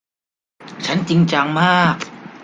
[0.85, 1.95] ฉันจริงจังมาก